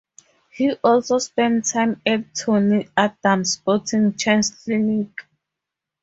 He 0.49 0.71
also 0.83 1.19
spent 1.19 1.65
time 1.65 2.01
at 2.07 2.33
Tony 2.33 2.89
Adams' 2.97 3.53
Sporting 3.53 4.15
Chance 4.17 4.63
Clinic. 4.63 5.11